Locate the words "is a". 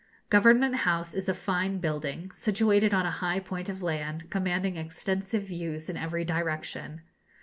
1.13-1.33